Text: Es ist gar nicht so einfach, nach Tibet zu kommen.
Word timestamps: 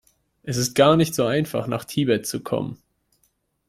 Es 0.41 0.57
ist 0.57 0.73
gar 0.73 0.97
nicht 0.97 1.13
so 1.13 1.25
einfach, 1.25 1.67
nach 1.67 1.85
Tibet 1.85 2.25
zu 2.25 2.39
kommen. 2.39 2.79